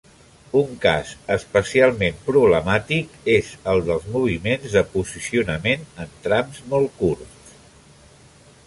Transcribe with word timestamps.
Un 0.59 0.69
cas 0.85 1.09
especialment 1.35 2.17
problemàtic 2.29 3.13
és 3.35 3.51
el 3.75 3.83
dels 3.91 4.09
moviments 4.17 4.75
de 4.79 4.85
posicionament 4.97 5.87
en 6.07 6.19
trams 6.27 6.65
molt 6.75 7.01
curts. 7.05 7.55